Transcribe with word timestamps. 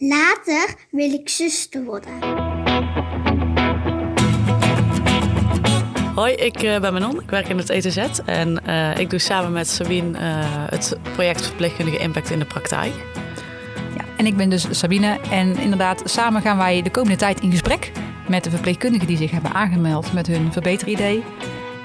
Later 0.00 0.74
wil 0.90 1.12
ik 1.12 1.28
zuster 1.28 1.84
worden. 1.84 2.12
Hoi, 6.14 6.32
ik 6.32 6.62
eh, 6.62 6.80
ben 6.80 6.92
Manon. 6.92 7.20
Ik 7.20 7.30
werk 7.30 7.48
in 7.48 7.58
het 7.58 7.70
ETZ 7.70 8.20
en 8.24 8.66
eh, 8.66 8.98
ik 8.98 9.10
doe 9.10 9.18
samen 9.18 9.52
met 9.52 9.68
Sabine 9.68 10.18
eh, 10.18 10.24
het 10.70 10.96
project 11.12 11.46
Verpleegkundige 11.46 11.98
Impact 11.98 12.30
in 12.30 12.38
de 12.38 12.44
Praktijk. 12.44 12.92
Ja, 13.96 14.04
en 14.16 14.26
ik 14.26 14.36
ben 14.36 14.50
dus 14.50 14.66
Sabine 14.70 15.18
en 15.30 15.56
inderdaad 15.56 16.02
samen 16.04 16.42
gaan 16.42 16.56
wij 16.56 16.82
de 16.82 16.90
komende 16.90 17.16
tijd 17.16 17.40
in 17.40 17.50
gesprek 17.50 17.92
met 18.28 18.44
de 18.44 18.50
verpleegkundigen 18.50 19.06
die 19.06 19.16
zich 19.16 19.30
hebben 19.30 19.52
aangemeld 19.52 20.12
met 20.12 20.26
hun 20.26 20.52
verbeteridee. 20.52 21.22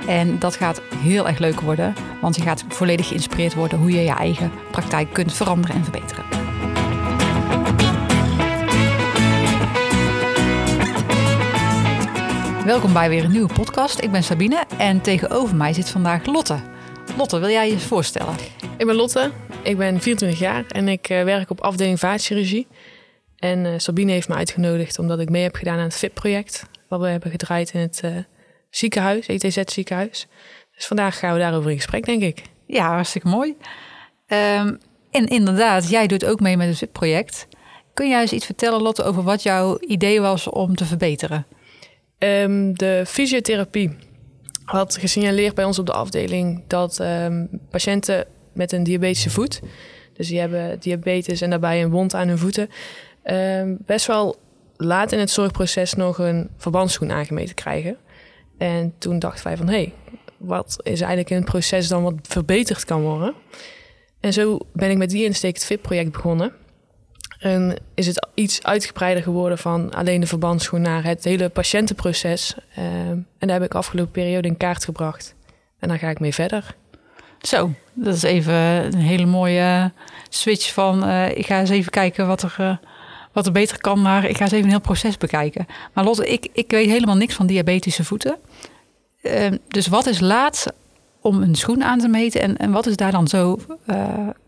En 0.07 0.39
dat 0.39 0.55
gaat 0.55 0.81
heel 0.95 1.27
erg 1.27 1.37
leuk 1.37 1.61
worden, 1.61 1.93
want 2.21 2.35
je 2.35 2.41
gaat 2.41 2.63
volledig 2.67 3.07
geïnspireerd 3.07 3.53
worden 3.53 3.77
hoe 3.79 3.91
je 3.91 4.01
je 4.01 4.13
eigen 4.13 4.51
praktijk 4.71 5.13
kunt 5.13 5.33
veranderen 5.33 5.75
en 5.75 5.83
verbeteren. 5.83 6.42
Welkom 12.65 12.93
bij 12.93 13.09
weer 13.09 13.23
een 13.23 13.31
nieuwe 13.31 13.53
podcast. 13.53 14.01
Ik 14.01 14.11
ben 14.11 14.23
Sabine 14.23 14.63
en 14.77 15.01
tegenover 15.01 15.55
mij 15.55 15.73
zit 15.73 15.89
vandaag 15.89 16.25
Lotte. 16.25 16.59
Lotte, 17.17 17.39
wil 17.39 17.49
jij 17.49 17.67
je 17.67 17.73
eens 17.73 17.83
voorstellen? 17.83 18.35
Ik 18.77 18.85
ben 18.85 18.95
Lotte, 18.95 19.31
ik 19.63 19.77
ben 19.77 20.01
24 20.01 20.39
jaar 20.39 20.65
en 20.67 20.87
ik 20.87 21.09
uh, 21.09 21.23
werk 21.23 21.49
op 21.49 21.61
afdeling 21.61 21.99
vaatchirurgie. 21.99 22.67
En 23.37 23.65
uh, 23.65 23.73
Sabine 23.77 24.11
heeft 24.11 24.27
me 24.27 24.35
uitgenodigd 24.35 24.99
omdat 24.99 25.19
ik 25.19 25.29
mee 25.29 25.43
heb 25.43 25.55
gedaan 25.55 25.77
aan 25.77 25.83
het 25.83 25.95
FIP-project. 25.95 26.63
Wat 26.87 26.99
we 26.99 27.07
hebben 27.07 27.31
gedraaid 27.31 27.73
in 27.73 27.79
het 27.79 28.01
uh, 28.05 28.11
ziekenhuis, 28.69 29.27
ETZ 29.27 29.61
ziekenhuis. 29.65 30.27
Dus 30.75 30.85
vandaag 30.85 31.19
gaan 31.19 31.33
we 31.33 31.39
daarover 31.39 31.69
in 31.69 31.77
gesprek, 31.77 32.05
denk 32.05 32.21
ik. 32.21 32.41
Ja, 32.67 32.87
hartstikke 32.87 33.27
mooi. 33.27 33.55
Um, 34.27 34.77
en 35.11 35.27
inderdaad, 35.27 35.89
jij 35.89 36.07
doet 36.07 36.25
ook 36.25 36.39
mee 36.39 36.57
met 36.57 36.67
het 36.67 36.77
FIP-project. 36.77 37.47
Kun 37.93 38.09
jij 38.09 38.21
eens 38.21 38.33
iets 38.33 38.45
vertellen, 38.45 38.81
Lotte, 38.81 39.03
over 39.03 39.23
wat 39.23 39.43
jouw 39.43 39.77
idee 39.79 40.21
was 40.21 40.49
om 40.49 40.75
te 40.75 40.85
verbeteren? 40.85 41.45
Um, 42.23 42.77
de 42.77 43.03
fysiotherapie 43.07 43.95
had 44.63 44.97
gesignaleerd 44.97 45.55
bij 45.55 45.63
ons 45.63 45.79
op 45.79 45.85
de 45.85 45.91
afdeling 45.93 46.63
dat 46.67 46.99
um, 46.99 47.49
patiënten 47.69 48.25
met 48.53 48.71
een 48.71 48.83
diabetische 48.83 49.29
voet, 49.29 49.61
dus 50.13 50.27
die 50.27 50.39
hebben 50.39 50.79
diabetes 50.79 51.41
en 51.41 51.49
daarbij 51.49 51.83
een 51.83 51.89
wond 51.89 52.13
aan 52.13 52.27
hun 52.27 52.37
voeten, 52.37 52.69
um, 53.25 53.77
best 53.85 54.05
wel 54.05 54.35
laat 54.77 55.11
in 55.11 55.19
het 55.19 55.29
zorgproces 55.29 55.93
nog 55.93 56.17
een 56.17 56.49
verbandsschoen 56.57 57.11
aangemeten 57.11 57.55
krijgen. 57.55 57.97
En 58.57 58.93
toen 58.97 59.19
dachten 59.19 59.43
wij 59.43 59.57
van 59.57 59.67
hé, 59.67 59.73
hey, 59.73 59.93
wat 60.37 60.77
is 60.83 60.99
eigenlijk 60.99 61.29
in 61.29 61.35
het 61.35 61.45
proces 61.45 61.87
dan 61.87 62.03
wat 62.03 62.15
verbeterd 62.21 62.85
kan 62.85 63.01
worden? 63.01 63.33
En 64.19 64.33
zo 64.33 64.59
ben 64.73 64.89
ik 64.89 64.97
met 64.97 65.09
die 65.09 65.23
insteek 65.23 65.53
het 65.53 65.65
FIP-project 65.65 66.11
begonnen. 66.11 66.53
En 67.43 67.75
is 67.93 68.07
het 68.07 68.27
iets 68.33 68.63
uitgebreider 68.63 69.23
geworden 69.23 69.57
van 69.57 69.93
alleen 69.93 70.19
de 70.19 70.27
verbandsschoen 70.27 70.81
naar 70.81 71.03
het 71.03 71.23
hele 71.23 71.49
patiëntenproces. 71.49 72.55
Uh, 72.77 72.85
en 73.09 73.27
daar 73.39 73.51
heb 73.51 73.63
ik 73.63 73.75
afgelopen 73.75 74.11
periode 74.11 74.47
in 74.47 74.57
kaart 74.57 74.83
gebracht. 74.83 75.35
En 75.79 75.87
daar 75.87 75.97
ga 75.97 76.09
ik 76.09 76.19
mee 76.19 76.33
verder. 76.33 76.75
Zo, 77.41 77.71
dat 77.93 78.15
is 78.15 78.23
even 78.23 78.53
een 78.53 78.95
hele 78.95 79.25
mooie 79.25 79.91
switch 80.29 80.73
van 80.73 81.07
uh, 81.07 81.37
ik 81.37 81.45
ga 81.45 81.59
eens 81.59 81.69
even 81.69 81.91
kijken 81.91 82.27
wat 82.27 82.41
er, 82.41 82.55
uh, 82.59 82.75
wat 83.31 83.45
er 83.45 83.51
beter 83.51 83.81
kan 83.81 84.01
naar 84.01 84.25
ik 84.25 84.37
ga 84.37 84.43
eens 84.43 84.51
even 84.51 84.65
een 84.65 84.71
heel 84.71 84.81
proces 84.81 85.17
bekijken. 85.17 85.65
Maar 85.93 86.03
Lotte, 86.03 86.27
ik, 86.27 86.47
ik 86.53 86.71
weet 86.71 86.89
helemaal 86.89 87.15
niks 87.15 87.35
van 87.35 87.47
diabetische 87.47 88.03
voeten. 88.03 88.37
Uh, 89.21 89.51
dus 89.67 89.87
wat 89.87 90.05
is 90.05 90.19
laat 90.19 90.73
om 91.21 91.41
een 91.41 91.55
schoen 91.55 91.83
aan 91.83 91.99
te 91.99 92.07
meten 92.07 92.41
en, 92.41 92.57
en 92.57 92.71
wat 92.71 92.85
is 92.85 92.95
daar 92.95 93.11
dan 93.11 93.27
zo 93.27 93.59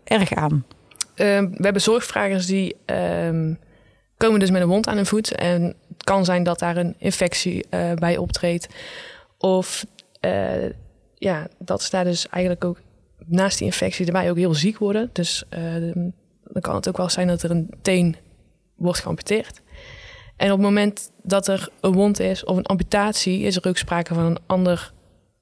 erg 0.04 0.34
aan? 0.34 0.64
Uh, 1.16 1.40
we 1.40 1.58
hebben 1.58 1.82
zorgvragers 1.82 2.46
die 2.46 2.76
um, 2.86 3.58
komen 4.16 4.40
dus 4.40 4.50
met 4.50 4.62
een 4.62 4.68
wond 4.68 4.86
aan 4.86 4.96
hun 4.96 5.06
voet. 5.06 5.34
En 5.34 5.62
het 5.62 6.04
kan 6.04 6.24
zijn 6.24 6.42
dat 6.42 6.58
daar 6.58 6.76
een 6.76 6.94
infectie 6.98 7.66
uh, 7.70 7.92
bij 7.92 8.16
optreedt. 8.16 8.66
Of 9.38 9.86
uh, 10.20 10.70
ja, 11.14 11.48
dat 11.58 11.88
daar 11.90 12.04
dus 12.04 12.28
eigenlijk 12.28 12.64
ook 12.64 12.78
naast 13.26 13.58
die 13.58 13.66
infectie 13.66 14.06
erbij 14.06 14.30
ook 14.30 14.36
heel 14.36 14.54
ziek 14.54 14.78
worden. 14.78 15.10
Dus 15.12 15.44
dan 16.44 16.60
kan 16.60 16.74
het 16.74 16.88
ook 16.88 16.96
wel 16.96 17.08
zijn 17.08 17.26
dat 17.26 17.42
er 17.42 17.50
een 17.50 17.70
teen 17.82 18.16
wordt 18.74 19.00
geamputeerd. 19.00 19.60
En 20.36 20.46
op 20.52 20.58
het 20.58 20.66
moment 20.66 21.10
dat 21.22 21.48
er 21.48 21.68
een 21.80 21.92
wond 21.92 22.20
is 22.20 22.44
of 22.44 22.56
een 22.56 22.66
amputatie, 22.66 23.40
is 23.40 23.56
er 23.56 23.68
ook 23.68 23.76
sprake 23.76 24.14
van 24.14 24.24
een 24.24 24.38
ander 24.46 24.92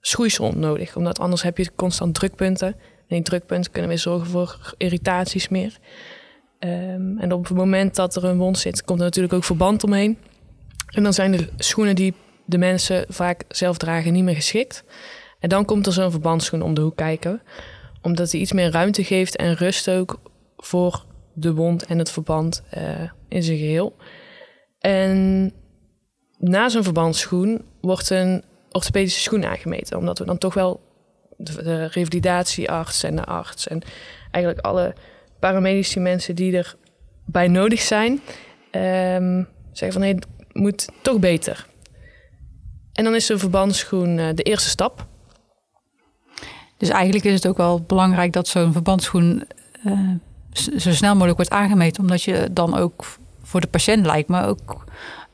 schoeisel 0.00 0.52
nodig. 0.52 0.96
Omdat 0.96 1.18
anders 1.18 1.42
heb 1.42 1.58
je 1.58 1.70
constant 1.74 2.14
drukpunten. 2.14 2.76
Die 3.08 3.22
drukpunten 3.22 3.72
kunnen 3.72 3.90
weer 3.90 3.98
zorgen 3.98 4.26
voor 4.26 4.74
irritaties 4.76 5.48
meer. 5.48 5.78
Um, 6.58 7.18
en 7.18 7.32
op 7.32 7.48
het 7.48 7.56
moment 7.56 7.94
dat 7.94 8.16
er 8.16 8.24
een 8.24 8.38
wond 8.38 8.58
zit, 8.58 8.84
komt 8.84 8.98
er 8.98 9.04
natuurlijk 9.04 9.34
ook 9.34 9.44
verband 9.44 9.84
omheen. 9.84 10.18
En 10.94 11.02
dan 11.02 11.12
zijn 11.12 11.32
de 11.32 11.48
schoenen 11.56 11.94
die 11.94 12.14
de 12.44 12.58
mensen 12.58 13.04
vaak 13.08 13.44
zelf 13.48 13.76
dragen 13.76 14.12
niet 14.12 14.24
meer 14.24 14.34
geschikt. 14.34 14.84
En 15.38 15.48
dan 15.48 15.64
komt 15.64 15.86
er 15.86 15.92
zo'n 15.92 16.10
verbandschoen 16.10 16.62
om 16.62 16.74
de 16.74 16.80
hoek 16.80 16.96
kijken. 16.96 17.42
Omdat 18.02 18.30
die 18.30 18.40
iets 18.40 18.52
meer 18.52 18.70
ruimte 18.70 19.04
geeft 19.04 19.36
en 19.36 19.54
rust 19.54 19.90
ook 19.90 20.20
voor 20.56 21.04
de 21.32 21.54
wond 21.54 21.84
en 21.84 21.98
het 21.98 22.10
verband 22.10 22.62
uh, 22.76 23.10
in 23.28 23.42
zijn 23.42 23.58
geheel. 23.58 23.96
En 24.78 25.52
na 26.38 26.68
zo'n 26.68 26.82
verbandsschoen 26.82 27.64
wordt 27.80 28.10
een 28.10 28.44
orthopedische 28.70 29.20
schoen 29.20 29.44
aangemeten. 29.44 29.98
Omdat 29.98 30.18
we 30.18 30.24
dan 30.24 30.38
toch 30.38 30.54
wel 30.54 30.80
de, 31.36 31.86
revalidatiearts 31.86 33.02
en 33.02 33.16
de 33.16 33.24
arts 33.24 33.68
en 33.68 33.82
eigenlijk 34.30 34.66
alle 34.66 34.94
paramedische 35.38 36.00
mensen 36.00 36.34
die 36.34 36.64
erbij 37.26 37.48
nodig 37.48 37.80
zijn, 37.80 38.12
um, 38.70 39.48
zeggen 39.72 39.92
van 39.92 40.02
hé, 40.02 40.08
het 40.08 40.26
moet 40.52 40.88
toch 41.02 41.18
beter. 41.18 41.66
En 42.92 43.04
dan 43.04 43.14
is 43.14 43.26
zo'n 43.26 43.38
verbandsschoen 43.38 44.18
uh, 44.18 44.28
de 44.34 44.42
eerste 44.42 44.68
stap. 44.68 45.06
Dus 46.76 46.88
eigenlijk 46.88 47.24
is 47.24 47.34
het 47.34 47.46
ook 47.46 47.56
wel 47.56 47.80
belangrijk 47.80 48.32
dat 48.32 48.48
zo'n 48.48 48.72
verbandsschoen 48.72 49.44
uh, 49.86 50.10
zo 50.52 50.92
snel 50.92 51.12
mogelijk 51.12 51.36
wordt 51.36 51.50
aangemeten, 51.50 52.02
omdat 52.02 52.22
je 52.22 52.48
dan 52.52 52.76
ook 52.76 53.04
voor 53.42 53.60
de 53.60 53.66
patiënt 53.66 54.06
lijkt, 54.06 54.28
maar 54.28 54.48
ook 54.48 54.84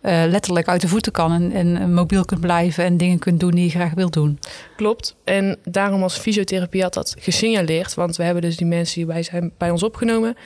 uh, 0.02 0.22
letterlijk 0.28 0.68
uit 0.68 0.80
de 0.80 0.88
voeten 0.88 1.12
kan 1.12 1.32
en, 1.32 1.52
en, 1.52 1.94
mobiel 1.94 2.24
kunt 2.24 2.40
blijven 2.40 2.84
en 2.84 2.96
dingen 2.96 3.18
kunt 3.18 3.40
doen 3.40 3.50
die 3.50 3.64
je 3.64 3.70
graag 3.70 3.94
wilt 3.94 4.12
doen. 4.12 4.38
Klopt. 4.76 5.16
En 5.24 5.58
daarom 5.64 6.02
als 6.02 6.18
fysiotherapie 6.18 6.82
had 6.82 6.94
dat 6.94 7.14
gesignaleerd. 7.18 7.94
Want 7.94 8.16
we 8.16 8.22
hebben 8.22 8.42
dus 8.42 8.56
die 8.56 8.66
mensen 8.66 8.94
die 8.94 9.06
bij 9.06 9.22
zijn 9.22 9.52
bij 9.58 9.70
ons 9.70 9.82
opgenomen. 9.82 10.36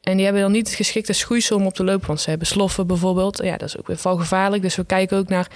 En 0.00 0.16
die 0.16 0.24
hebben 0.24 0.42
dan 0.42 0.52
niet 0.52 0.66
het 0.66 0.76
geschikte 0.76 1.12
schoeisel 1.12 1.56
om 1.56 1.66
op 1.66 1.74
te 1.74 1.84
lopen. 1.84 2.06
Want 2.06 2.20
ze 2.20 2.30
hebben 2.30 2.46
sloffen 2.46 2.86
bijvoorbeeld. 2.86 3.42
Ja, 3.42 3.56
dat 3.56 3.68
is 3.68 3.78
ook 3.78 3.86
weer 3.86 3.96
valgevaarlijk. 3.96 4.62
Dus 4.62 4.76
we 4.76 4.84
kijken 4.84 5.18
ook 5.18 5.28
naar 5.28 5.50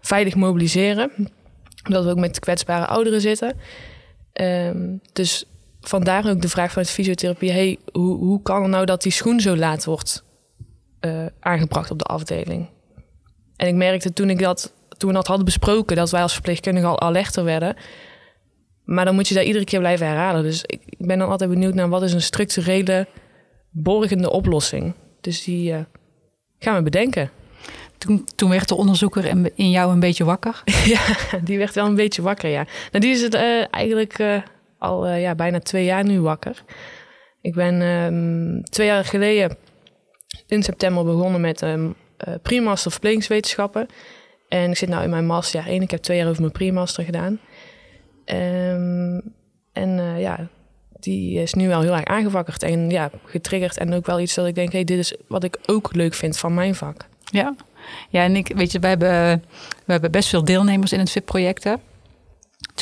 veilig 0.00 0.34
mobiliseren. 0.34 1.10
Omdat 1.86 2.04
we 2.04 2.10
ook 2.10 2.18
met 2.18 2.38
kwetsbare 2.38 2.86
ouderen 2.86 3.20
zitten. 3.20 3.56
Um, 4.32 5.00
dus 5.12 5.44
vandaar 5.80 6.30
ook 6.30 6.42
de 6.42 6.48
vraag 6.48 6.72
van 6.72 6.82
het 6.82 6.90
fysiotherapie. 6.90 7.50
Hey, 7.50 7.78
hoe, 7.92 8.16
hoe 8.16 8.42
kan 8.42 8.62
het 8.62 8.70
nou 8.70 8.84
dat 8.84 9.02
die 9.02 9.12
schoen 9.12 9.40
zo 9.40 9.56
laat 9.56 9.84
wordt 9.84 10.24
uh, 11.00 11.26
aangebracht 11.40 11.90
op 11.90 11.98
de 11.98 12.04
afdeling? 12.04 12.68
En 13.62 13.68
ik 13.68 13.74
merkte 13.74 14.12
toen, 14.12 14.30
ik 14.30 14.38
dat, 14.38 14.72
toen 14.96 15.08
we 15.08 15.14
dat 15.14 15.26
hadden 15.26 15.44
besproken, 15.44 15.96
dat 15.96 16.10
wij 16.10 16.22
als 16.22 16.32
verpleegkundigen 16.32 16.88
al 16.88 17.00
alerter 17.00 17.44
werden. 17.44 17.76
Maar 18.84 19.04
dan 19.04 19.14
moet 19.14 19.28
je 19.28 19.34
daar 19.34 19.44
iedere 19.44 19.64
keer 19.64 19.78
blijven 19.78 20.06
herhalen. 20.06 20.42
Dus 20.42 20.62
ik, 20.62 20.80
ik 20.86 21.06
ben 21.06 21.18
dan 21.18 21.28
altijd 21.28 21.50
benieuwd 21.50 21.74
naar 21.74 21.88
wat 21.88 22.02
is 22.02 22.12
een 22.12 22.22
structurele, 22.22 23.06
borgende 23.70 24.30
oplossing. 24.30 24.94
Dus 25.20 25.44
die 25.44 25.72
uh, 25.72 25.78
gaan 26.58 26.76
we 26.76 26.82
bedenken. 26.82 27.30
Toen, 27.98 28.24
toen 28.34 28.50
werd 28.50 28.68
de 28.68 28.74
onderzoeker 28.74 29.50
in 29.54 29.70
jou 29.70 29.92
een 29.92 30.00
beetje 30.00 30.24
wakker? 30.24 30.62
ja, 30.94 31.16
die 31.44 31.58
werd 31.58 31.74
wel 31.74 31.86
een 31.86 31.94
beetje 31.94 32.22
wakker, 32.22 32.50
ja. 32.50 32.66
Nou, 32.90 33.04
die 33.04 33.12
is 33.12 33.22
het 33.22 33.34
uh, 33.34 33.74
eigenlijk 33.74 34.18
uh, 34.18 34.42
al 34.78 35.08
ja, 35.08 35.34
bijna 35.34 35.60
twee 35.60 35.84
jaar 35.84 36.04
nu 36.04 36.20
wakker. 36.20 36.64
Ik 37.40 37.54
ben 37.54 37.80
um, 37.82 38.64
twee 38.64 38.86
jaar 38.86 39.04
geleden 39.04 39.56
in 40.46 40.62
september 40.62 41.04
begonnen 41.04 41.40
met 41.40 41.62
um, 41.62 41.86
uh, 41.86 41.94
pre-master 42.42 42.90
verplegingswetenschappen. 42.90 43.86
En 44.48 44.70
ik 44.70 44.76
zit 44.76 44.88
nu 44.88 44.96
in 44.96 45.10
mijn 45.10 45.26
masterjaar 45.26 45.68
1. 45.68 45.82
Ik 45.82 45.90
heb 45.90 46.02
twee 46.02 46.18
jaar 46.18 46.28
over 46.28 46.40
mijn 46.40 46.52
pre-master 46.52 47.04
gedaan. 47.04 47.40
Um, 48.26 49.22
en 49.72 49.98
uh, 49.98 50.20
ja, 50.20 50.48
die 51.00 51.40
is 51.40 51.54
nu 51.54 51.68
wel 51.68 51.80
heel 51.80 51.96
erg 51.96 52.04
aangewakkerd 52.04 52.62
en 52.62 52.90
ja, 52.90 53.10
getriggerd. 53.24 53.78
En 53.78 53.94
ook 53.94 54.06
wel 54.06 54.20
iets 54.20 54.34
dat 54.34 54.46
ik 54.46 54.54
denk, 54.54 54.72
hey, 54.72 54.84
dit 54.84 54.98
is 54.98 55.14
wat 55.26 55.44
ik 55.44 55.58
ook 55.66 55.94
leuk 55.94 56.14
vind 56.14 56.38
van 56.38 56.54
mijn 56.54 56.74
vak. 56.74 57.06
Ja, 57.24 57.54
ja 58.08 58.22
en 58.22 58.36
ik 58.36 58.52
weet 58.56 58.72
je, 58.72 58.78
we 58.78 58.86
hebben, 58.86 59.44
we 59.84 59.92
hebben 59.92 60.10
best 60.10 60.28
veel 60.28 60.44
deelnemers 60.44 60.92
in 60.92 60.98
het 60.98 61.10
VIP-project. 61.10 61.64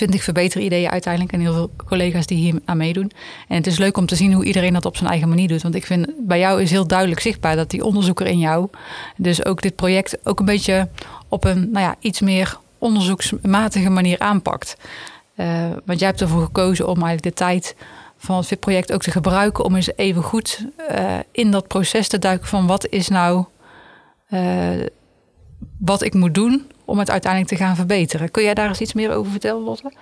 20 0.01 0.23
verbeterideeën 0.23 0.91
uiteindelijk 0.91 1.33
en 1.33 1.41
heel 1.41 1.53
veel 1.53 1.71
collega's 1.87 2.27
die 2.27 2.39
hier 2.39 2.61
aan 2.65 2.77
meedoen. 2.77 3.11
En 3.49 3.57
het 3.57 3.67
is 3.67 3.79
leuk 3.79 3.97
om 3.97 4.07
te 4.07 4.17
zien 4.17 4.33
hoe 4.33 4.45
iedereen 4.45 4.73
dat 4.73 4.85
op 4.85 4.97
zijn 4.97 5.11
eigen 5.11 5.29
manier 5.29 5.49
doet. 5.49 5.63
Want 5.63 5.75
ik 5.75 5.87
vind 5.87 6.07
bij 6.19 6.39
jou 6.39 6.63
is 6.63 6.71
heel 6.71 6.87
duidelijk 6.87 7.21
zichtbaar 7.21 7.57
dat 7.57 7.71
die 7.71 7.85
onderzoeker 7.85 8.27
in 8.27 8.39
jou, 8.39 8.69
dus 9.17 9.45
ook 9.45 9.63
dit 9.63 9.77
project, 9.77 10.19
ook 10.25 10.39
een 10.39 10.45
beetje 10.45 10.89
op 11.29 11.45
een 11.45 11.71
nou 11.71 11.85
ja, 11.85 11.97
iets 11.99 12.21
meer 12.21 12.59
onderzoeksmatige 12.79 13.91
manier 13.91 14.19
aanpakt. 14.19 14.77
Uh, 15.37 15.47
want 15.85 15.99
jij 15.99 16.09
hebt 16.09 16.21
ervoor 16.21 16.43
gekozen 16.43 16.89
om 16.89 17.03
eigenlijk 17.03 17.23
de 17.23 17.45
tijd 17.45 17.77
van 18.17 18.37
het 18.37 18.47
VIP-project 18.47 18.93
ook 18.93 19.03
te 19.03 19.11
gebruiken 19.11 19.65
om 19.65 19.77
eens 19.77 19.97
even 19.97 20.23
goed 20.23 20.67
uh, 20.91 21.19
in 21.33 21.51
dat 21.51 21.67
proces 21.67 22.09
te 22.09 22.19
duiken 22.19 22.49
van 22.49 22.67
wat 22.67 22.87
is 22.87 23.09
nou 23.09 23.45
uh, 24.31 24.71
wat 25.79 26.03
ik 26.03 26.15
moet 26.15 26.35
doen 26.35 26.67
om 26.91 26.99
het 26.99 27.11
uiteindelijk 27.11 27.53
te 27.53 27.65
gaan 27.65 27.77
verbeteren. 27.77 28.31
Kun 28.31 28.43
jij 28.43 28.55
daar 28.55 28.69
eens 28.69 28.81
iets 28.81 28.93
meer 28.93 29.11
over 29.13 29.31
vertellen, 29.31 29.63
Lotte? 29.63 29.93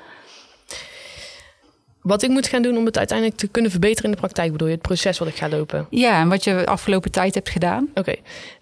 Wat 2.03 2.23
ik 2.23 2.31
moet 2.31 2.47
gaan 2.47 2.63
doen 2.63 2.77
om 2.77 2.85
het 2.85 2.99
uiteindelijk 2.99 3.39
te 3.39 3.49
kunnen 3.49 3.71
verbeteren 3.71 4.05
in 4.05 4.11
de 4.11 4.21
praktijk, 4.21 4.53
bedoel 4.53 4.69
je 4.69 4.75
het 4.75 4.83
proces 4.83 5.19
wat 5.19 5.29
ik 5.29 5.37
ga 5.37 5.49
lopen? 5.49 5.87
Ja, 5.91 6.21
en 6.21 6.29
wat 6.29 6.45
je 6.45 6.55
de 6.55 6.67
afgelopen 6.67 7.11
tijd 7.11 7.35
hebt 7.35 7.49
gedaan. 7.49 7.89
Oké, 7.95 8.15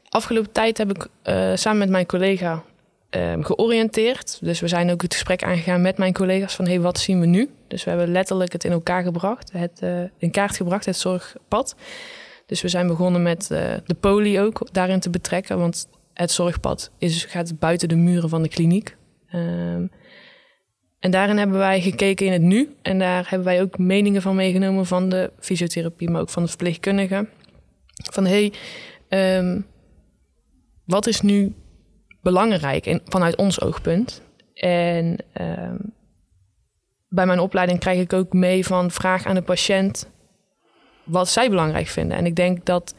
afgelopen 0.08 0.52
tijd 0.52 0.78
heb 0.78 0.90
ik 0.90 1.06
uh, 1.24 1.50
samen 1.54 1.78
met 1.78 1.88
mijn 1.88 2.06
collega 2.06 2.62
um, 3.10 3.44
georiënteerd. 3.44 4.38
Dus 4.40 4.60
we 4.60 4.68
zijn 4.68 4.90
ook 4.90 5.02
het 5.02 5.12
gesprek 5.12 5.42
aangegaan 5.42 5.80
met 5.80 5.98
mijn 5.98 6.12
collega's 6.12 6.54
van 6.54 6.66
hey, 6.66 6.80
wat 6.80 6.98
zien 6.98 7.20
we 7.20 7.26
nu? 7.26 7.50
Dus 7.68 7.84
we 7.84 7.90
hebben 7.90 8.12
letterlijk 8.12 8.52
het 8.52 8.64
in 8.64 8.72
elkaar 8.72 9.02
gebracht, 9.02 9.52
het 9.52 9.80
uh, 9.82 10.00
in 10.18 10.30
kaart 10.30 10.56
gebracht, 10.56 10.84
het 10.86 10.96
zorgpad. 10.96 11.74
Dus 12.46 12.62
we 12.62 12.68
zijn 12.68 12.86
begonnen 12.86 13.22
met 13.22 13.48
uh, 13.52 13.58
de 13.86 13.94
poli 13.94 14.40
ook 14.40 14.66
daarin 14.72 15.00
te 15.00 15.10
betrekken, 15.10 15.58
want 15.58 15.88
het 16.16 16.30
zorgpad 16.30 16.90
is, 16.98 17.24
gaat 17.24 17.58
buiten 17.58 17.88
de 17.88 17.96
muren 17.96 18.28
van 18.28 18.42
de 18.42 18.48
kliniek. 18.48 18.96
Um, 19.34 19.90
en 20.98 21.10
daarin 21.10 21.36
hebben 21.36 21.58
wij 21.58 21.80
gekeken 21.80 22.26
in 22.26 22.32
het 22.32 22.42
nu. 22.42 22.76
En 22.82 22.98
daar 22.98 23.26
hebben 23.28 23.46
wij 23.46 23.62
ook 23.62 23.78
meningen 23.78 24.22
van 24.22 24.34
meegenomen 24.34 24.86
van 24.86 25.08
de 25.08 25.32
fysiotherapie, 25.38 26.10
maar 26.10 26.20
ook 26.20 26.30
van 26.30 26.42
de 26.42 26.48
verpleegkundigen. 26.48 27.28
Van 28.12 28.26
hey, 28.26 28.52
um, 29.08 29.66
wat 30.84 31.06
is 31.06 31.20
nu 31.20 31.54
belangrijk 32.22 32.86
en 32.86 33.00
vanuit 33.04 33.36
ons 33.36 33.60
oogpunt? 33.60 34.22
En 34.54 35.16
um, 35.40 35.94
bij 37.08 37.26
mijn 37.26 37.40
opleiding 37.40 37.78
krijg 37.78 38.00
ik 38.00 38.12
ook 38.12 38.32
mee 38.32 38.66
van 38.66 38.90
vraag 38.90 39.26
aan 39.26 39.34
de 39.34 39.42
patiënt 39.42 40.08
wat 41.04 41.28
zij 41.28 41.48
belangrijk 41.48 41.86
vinden. 41.86 42.16
En 42.16 42.26
ik 42.26 42.36
denk 42.36 42.64
dat 42.64 42.94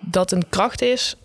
dat 0.00 0.32
een 0.32 0.48
kracht 0.48 0.82
is 0.82 1.16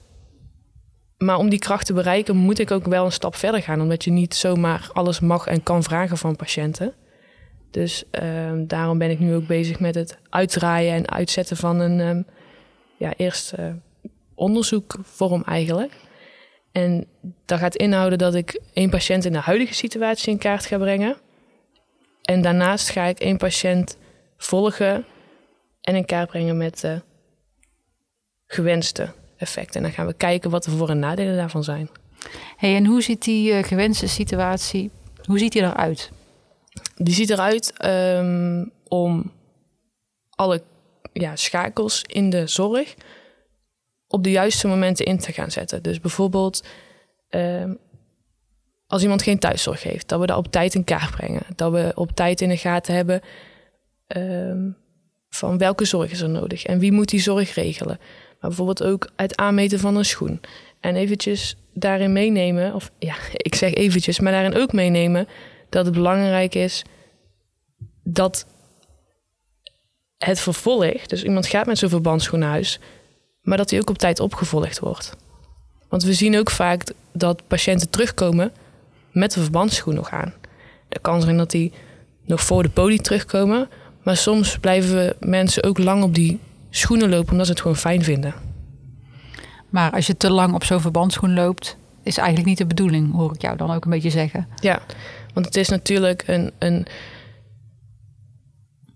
maar 1.20 1.38
om 1.38 1.50
die 1.50 1.60
kracht 1.60 1.86
te 1.86 1.94
bereiken 1.94 2.36
moet 2.36 2.60
ik 2.60 2.72
ook 2.72 2.86
wel 2.86 3.06
een 3.06 3.12
stap 3.12 3.36
verder 3.36 3.62
gaan. 3.62 3.82
Omdat 3.82 4.04
je 4.04 4.12
niet 4.12 4.36
zomaar 4.36 4.90
alles 4.94 5.20
mag 5.20 5.48
en 5.48 5.64
kan 5.64 5.84
vragen 5.84 6.18
van 6.18 6.36
patiënten. 6.36 6.94
Dus 7.72 8.04
uh, 8.22 8.52
daarom 8.58 8.98
ben 8.98 9.10
ik 9.10 9.20
nu 9.20 9.36
ook 9.36 9.48
bezig 9.48 9.80
met 9.80 9.96
het 9.96 10.18
uitdraaien 10.30 10.94
en 10.94 11.10
uitzetten 11.10 11.58
van 11.58 11.80
een 11.80 12.00
um, 12.00 12.26
ja, 12.98 13.14
eerst 13.18 13.54
uh, 13.60 13.74
onderzoekvorm 14.36 15.44
eigenlijk. 15.44 15.94
En 16.72 17.06
dat 17.46 17.60
gaat 17.60 17.76
inhouden 17.76 18.18
dat 18.18 18.36
ik 18.36 18.62
één 18.74 18.90
patiënt 18.90 19.26
in 19.26 19.32
de 19.32 19.40
huidige 19.40 19.74
situatie 19.74 20.32
in 20.32 20.38
kaart 20.38 20.66
ga 20.66 20.78
brengen. 20.78 21.18
En 22.22 22.42
daarnaast 22.42 22.90
ga 22.90 23.04
ik 23.04 23.20
één 23.20 23.38
patiënt 23.38 23.98
volgen 24.38 25.06
en 25.82 25.96
in 25.96 26.06
kaart 26.06 26.30
brengen 26.30 26.58
met 26.58 26.80
de 26.80 27.02
gewenste 28.46 29.14
effect. 29.40 29.76
En 29.76 29.82
dan 29.82 29.92
gaan 29.92 30.06
we 30.06 30.14
kijken 30.14 30.50
wat 30.50 30.64
de 30.64 30.72
voor- 30.72 30.90
en 30.90 31.00
nadelen 31.00 31.36
daarvan 31.36 31.64
zijn. 31.64 31.90
Hey, 32.58 32.76
en 32.76 32.86
hoe 32.86 33.02
ziet 33.02 33.24
die 33.24 33.52
uh, 33.52 33.64
gewenste 33.64 34.08
situatie, 34.08 34.92
hoe 35.24 35.40
ziet 35.40 35.52
die 35.52 35.62
eruit? 35.62 36.12
Die 36.96 37.14
ziet 37.14 37.30
eruit 37.30 37.74
um, 37.86 38.72
om 38.88 39.32
alle 40.30 40.62
ja, 41.14 41.36
schakels 41.36 42.04
in 42.08 42.30
de 42.30 42.48
zorg 42.48 42.96
op 44.08 44.24
de 44.24 44.32
juiste 44.32 44.68
momenten 44.68 45.06
in 45.06 45.18
te 45.18 45.32
gaan 45.32 45.52
zetten. 45.52 45.84
Dus 45.84 46.00
bijvoorbeeld 46.00 46.64
um, 47.30 47.78
als 48.88 49.02
iemand 49.02 49.22
geen 49.22 49.40
thuiszorg 49.40 49.84
heeft, 49.84 50.08
dat 50.08 50.20
we 50.20 50.26
dat 50.26 50.38
op 50.38 50.52
tijd 50.52 50.76
in 50.76 50.84
kaart 50.84 51.12
brengen. 51.12 51.44
Dat 51.56 51.72
we 51.72 51.92
op 51.96 52.12
tijd 52.12 52.42
in 52.42 52.50
de 52.50 52.58
gaten 52.58 52.96
hebben 52.96 53.22
um, 54.08 54.78
van 55.30 55.58
welke 55.58 55.86
zorg 55.86 56.12
is 56.12 56.22
er 56.22 56.30
nodig 56.30 56.64
en 56.66 56.80
wie 56.80 56.92
moet 56.92 57.10
die 57.10 57.22
zorg 57.22 57.54
regelen. 57.54 58.00
Maar 58.40 58.50
bijvoorbeeld 58.50 58.84
ook 58.84 59.10
het 59.16 59.38
aanmeten 59.38 59.80
van 59.80 59.96
een 59.96 60.06
schoen. 60.06 60.42
En 60.80 60.96
eventjes 60.96 61.56
daarin 61.74 62.14
meenemen, 62.14 62.74
of 62.74 62.92
ja, 63.00 63.16
ik 63.34 63.56
zeg 63.56 63.74
eventjes, 63.74 64.20
maar 64.20 64.32
daarin 64.32 64.62
ook 64.62 64.74
meenemen 64.74 65.28
dat 65.70 65.86
het 65.86 65.94
belangrijk 65.94 66.56
is 66.56 66.84
dat 68.04 68.46
het 70.18 70.40
vervolg, 70.40 71.06
dus 71.06 71.24
iemand 71.24 71.48
gaat 71.48 71.66
met 71.66 71.78
zo'n 71.78 71.90
verbandschoen 71.90 72.40
naar 72.40 72.50
huis, 72.50 72.80
maar 73.42 73.58
dat 73.58 73.70
hij 73.70 73.80
ook 73.80 73.90
op 73.90 73.98
tijd 73.98 74.20
opgevolgd 74.20 74.80
wordt. 74.80 75.16
Want 75.90 76.04
we 76.04 76.14
zien 76.14 76.38
ook 76.38 76.50
vaak 76.50 76.84
dat 77.12 77.48
patiënten 77.48 77.90
terugkomen 77.90 78.52
met 79.12 79.34
de 79.34 79.42
verbandsschoen 79.42 79.96
nog 79.96 80.10
aan. 80.10 80.34
De 80.90 81.00
kan 81.00 81.22
zijn 81.22 81.38
dat 81.38 81.52
die 81.52 81.74
nog 82.26 82.42
voor 82.42 82.64
de 82.64 82.70
poli 82.70 82.98
terugkomen, 82.98 83.70
maar 84.04 84.18
soms 84.18 84.58
blijven 84.58 85.16
mensen 85.20 85.64
ook 85.64 85.78
lang 85.78 86.04
op 86.04 86.14
die 86.14 86.40
schoenen 86.70 87.10
lopen 87.10 87.32
omdat 87.32 87.46
ze 87.46 87.52
het 87.52 87.62
gewoon 87.62 87.78
fijn 87.78 88.04
vinden. 88.04 88.34
Maar 89.70 89.92
als 89.92 90.08
je 90.08 90.18
te 90.18 90.32
lang 90.32 90.54
op 90.54 90.64
zo'n 90.64 90.82
verbandschoen 90.82 91.34
loopt, 91.34 91.78
is 92.04 92.18
eigenlijk 92.18 92.48
niet 92.48 92.58
de 92.58 92.66
bedoeling, 92.66 93.14
hoor 93.14 93.34
ik 93.34 93.42
jou 93.42 93.58
dan 93.58 93.72
ook 93.72 93.84
een 93.84 93.92
beetje 93.92 94.10
zeggen. 94.10 94.48
Ja, 94.56 94.82
want 95.34 95.46
het 95.46 95.56
is 95.56 95.70
natuurlijk 95.70 96.24
een, 96.28 96.52
een, 96.58 96.86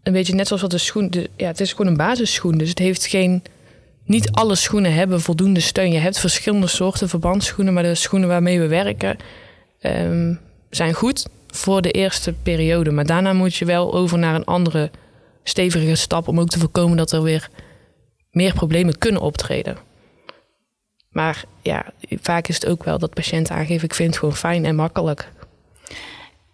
een 0.04 0.14
beetje 0.14 0.36
net 0.36 0.48
zoals 0.48 0.62
wat 0.62 0.72
de 0.72 0.78
schoen. 0.78 1.10
De, 1.10 1.30
ja, 1.36 1.48
het 1.48 1.60
is 1.60 1.72
gewoon 1.72 1.88
een 1.88 1.98
basisschoen. 1.98 2.58
Dus 2.58 2.70
het 2.70 2.80
heeft 2.80 3.06
geen. 3.06 3.44
Niet 4.06 4.32
alle 4.32 4.56
schoenen 4.56 4.94
hebben 4.94 5.22
voldoende 5.22 5.60
steun. 5.60 5.92
Je 5.92 6.00
hebt 6.00 6.20
verschillende 6.20 6.68
soorten 6.68 7.10
verbandsschoenen, 7.10 7.74
maar 7.74 7.84
de 7.84 7.96
schoenen 7.96 8.30
waarmee 8.30 8.60
we 8.60 8.68
werken 8.68 9.18
um, 9.82 10.40
zijn 10.70 10.94
goed 10.94 11.28
voor 11.48 11.82
de 11.82 11.92
eerste 11.92 12.34
periode. 12.44 12.92
Maar 12.92 13.06
daarna 13.06 13.34
moet 13.34 13.56
je 13.56 13.66
wel 13.66 13.94
over 13.94 14.18
naar 14.18 14.36
een 14.36 14.46
andere 14.46 14.92
stevige 15.44 15.96
stap 15.96 16.28
om 16.28 16.40
ook 16.40 16.50
te 16.50 16.60
voorkomen 16.60 16.98
dat 16.98 17.12
er 17.12 17.24
weer 17.24 17.50
meer 18.34 18.54
problemen 18.54 18.98
kunnen 18.98 19.22
optreden. 19.22 19.78
Maar 21.10 21.44
ja, 21.62 21.86
vaak 22.22 22.48
is 22.48 22.56
het 22.56 22.66
ook 22.66 22.84
wel 22.84 23.00
dat 23.00 23.14
patiënten 23.14 23.56
aangeven: 23.56 23.84
ik 23.84 23.94
vind 23.94 24.10
het 24.10 24.18
gewoon 24.18 24.36
fijn 24.36 24.66
en 24.66 24.76
makkelijk. 24.76 25.32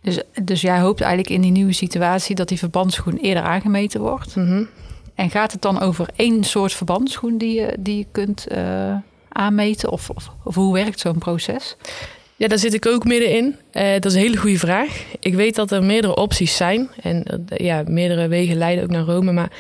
Dus, 0.02 0.22
dus 0.44 0.62
jij 0.62 0.80
hoopt 0.80 1.02
eigenlijk 1.02 1.34
in 1.34 1.42
die 1.42 1.52
nieuwe 1.52 1.74
situatie 1.74 2.36
dat 2.36 2.48
die 2.48 2.58
verbandsschoen 2.58 3.18
eerder 3.18 3.44
aangemeten 3.44 4.02
wordt. 4.02 4.36
Mm 4.36 4.46
-hmm. 4.46 4.68
En 5.16 5.30
gaat 5.30 5.52
het 5.52 5.62
dan 5.62 5.82
over 5.82 6.08
één 6.16 6.44
soort 6.44 6.74
verbandsschoen 6.74 7.38
die 7.38 7.62
je, 7.62 7.76
die 7.80 7.98
je 7.98 8.06
kunt 8.12 8.48
uh, 8.52 8.96
aanmeten? 9.30 9.92
Of, 9.92 10.10
of, 10.10 10.30
of, 10.44 10.56
hoe 10.56 10.74
werkt 10.74 11.00
zo'n 11.00 11.18
proces? 11.18 11.76
Ja, 12.36 12.48
daar 12.48 12.58
zit 12.58 12.74
ik 12.74 12.86
ook 12.86 13.04
middenin. 13.04 13.56
Uh, 13.74 13.92
dat 13.94 14.06
is 14.06 14.14
een 14.14 14.20
hele 14.20 14.38
goede 14.38 14.60
vraag. 14.60 15.04
Ik 15.20 15.34
weet 15.34 15.56
dat 15.56 15.72
er 15.72 15.84
meerdere 15.84 16.16
opties 16.16 16.56
zijn. 16.56 16.90
En 17.02 17.26
uh, 17.32 17.58
ja, 17.58 17.84
meerdere 17.88 18.28
wegen 18.28 18.58
leiden 18.58 18.84
ook 18.84 18.90
naar 18.90 19.04
Rome. 19.04 19.32
Maar 19.32 19.52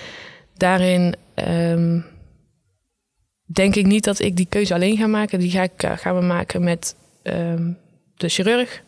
daarin 0.60 1.16
um, 1.36 2.06
denk 3.46 3.76
ik 3.76 3.86
niet 3.86 4.04
dat 4.04 4.20
ik 4.20 4.36
die 4.36 4.48
keuze 4.50 4.74
alleen 4.74 4.98
ga 4.98 5.08
maken. 5.08 5.40
Die 5.40 5.52
ga 5.52 5.64
ik, 5.64 5.83
uh, 5.83 5.98
gaan 5.98 6.16
we 6.16 6.26
maken 6.26 6.64
met 6.64 6.95
um, 7.24 7.78
de 8.16 8.30
chirurg, 8.30 8.81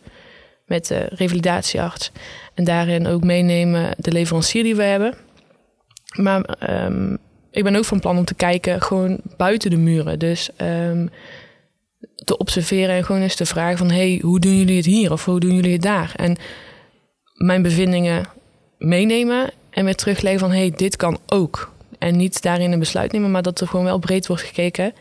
met 0.66 0.86
de 0.86 1.08
revalidatiearts. 1.08 2.12
En 2.54 2.64
daarin 2.64 3.06
ook 3.06 3.24
meenemen 3.24 3.94
de 3.96 4.12
leverancier 4.12 4.62
die 4.62 4.76
we 4.76 4.82
hebben. 4.82 5.14
Maar 6.16 6.58
um, 6.84 7.18
ik 7.50 7.64
ben 7.64 7.76
ook 7.76 7.84
van 7.84 8.00
plan 8.00 8.18
om 8.18 8.24
te 8.24 8.34
kijken 8.34 8.82
gewoon 8.82 9.20
buiten 9.36 9.70
de 9.70 9.76
muren. 9.76 10.18
Dus 10.18 10.50
te 12.24 12.36
observeren 12.36 12.94
en 12.94 13.04
gewoon 13.04 13.22
eens 13.22 13.34
te 13.34 13.46
vragen 13.46 13.78
van... 13.78 13.90
hey, 13.90 14.18
hoe 14.22 14.40
doen 14.40 14.56
jullie 14.56 14.76
het 14.76 14.86
hier 14.86 15.12
of 15.12 15.24
hoe 15.24 15.40
doen 15.40 15.54
jullie 15.54 15.72
het 15.72 15.82
daar? 15.82 16.12
En 16.16 16.36
mijn 17.34 17.62
bevindingen 17.62 18.28
meenemen 18.78 19.50
en 19.70 19.84
weer 19.84 19.94
terugleggen 19.94 20.40
van... 20.40 20.50
hey, 20.50 20.72
dit 20.76 20.96
kan 20.96 21.18
ook. 21.26 21.71
En 22.02 22.16
niet 22.16 22.42
daarin 22.42 22.72
een 22.72 22.78
besluit 22.78 23.12
nemen, 23.12 23.30
maar 23.30 23.42
dat 23.42 23.60
er 23.60 23.68
gewoon 23.68 23.84
wel 23.84 23.98
breed 23.98 24.26
wordt 24.26 24.42
gekeken... 24.42 24.92